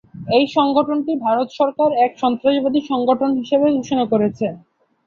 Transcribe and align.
এই 0.37 0.45
সংগঠনটি 0.55 1.13
ভারত 1.25 1.47
সরকার 1.59 1.89
এক 2.05 2.11
সন্ত্রাসবাদী 2.17 2.79
সংগঠন 2.91 3.29
বলে 3.53 3.71
ঘোষণা 3.77 4.05
করেছে। 4.11 4.45